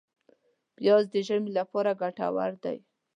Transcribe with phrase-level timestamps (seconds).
[0.77, 2.77] پیاز د ژمي لپاره ګټور دی